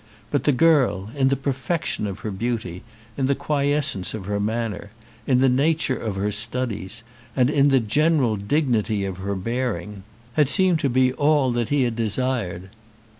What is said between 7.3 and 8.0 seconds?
and in the